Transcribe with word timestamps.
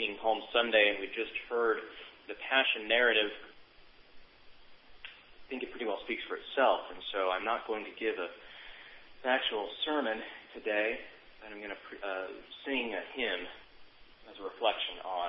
being 0.00 0.16
Palm 0.24 0.40
Sunday 0.48 0.96
and 0.96 0.96
we 0.96 1.12
just 1.12 1.36
heard 1.52 1.76
the 2.24 2.32
Passion 2.48 2.88
narrative, 2.88 3.28
I 4.96 5.44
think 5.52 5.60
it 5.60 5.68
pretty 5.68 5.84
well 5.84 6.00
speaks 6.08 6.24
for 6.24 6.40
itself. 6.40 6.88
And 6.88 7.04
so 7.12 7.28
I'm 7.28 7.44
not 7.44 7.68
going 7.68 7.84
to 7.84 7.92
give 8.00 8.16
a, 8.16 8.32
an 9.28 9.28
actual 9.28 9.68
sermon 9.84 10.24
today, 10.56 10.96
but 11.44 11.52
I'm 11.52 11.60
going 11.60 11.76
to 11.76 11.82
uh, 12.00 12.32
sing 12.64 12.96
a 12.96 13.04
hymn 13.12 13.44
as 14.32 14.40
a 14.40 14.44
reflection 14.48 15.04
on 15.04 15.19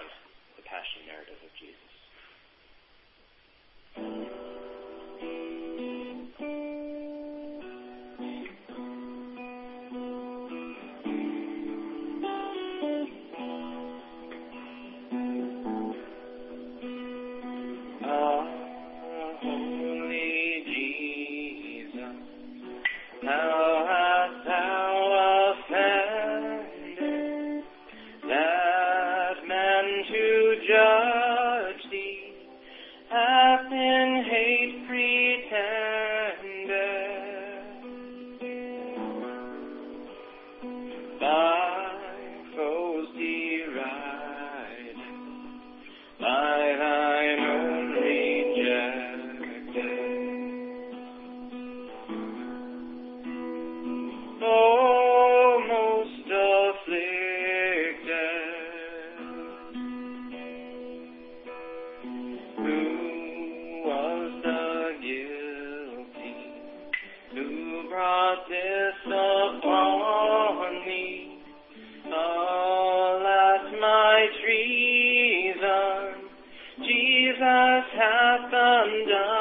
only 19.43 20.63
Jesus. 20.65 22.15
How 23.23 23.85
hast 23.89 24.45
thou 24.45 24.91
that 28.27 29.47
man 29.47 29.85
to 30.09 30.55
judge 30.67 31.91
thee? 31.91 32.21
upon 69.05 70.85
me. 70.85 71.31
My 73.81 74.27
treason, 74.43 76.29
Jesus 76.85 77.85
hath 77.97 78.53
undone. 78.53 79.40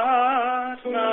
una 0.85 1.10